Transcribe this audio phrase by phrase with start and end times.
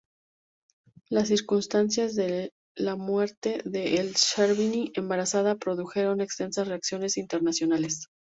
[1.11, 8.07] Las circunstancias de la muerte de El-Sherbini, embarazada, produjeron extensas reacciones internacionales.